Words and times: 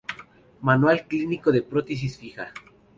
Manual 0.61 1.05
clínico 1.05 1.51
de 1.51 1.61
Prótesis 1.61 2.17
fija. 2.17 2.51